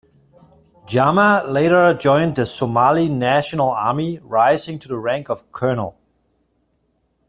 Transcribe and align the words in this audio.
Jama 0.87 1.45
later 1.47 1.93
joined 1.93 2.35
the 2.35 2.47
Somali 2.47 3.07
National 3.07 3.69
Army, 3.69 4.17
rising 4.23 4.79
to 4.79 4.87
the 4.87 4.97
rank 4.97 5.29
of 5.29 5.51
Colonel. 5.51 5.95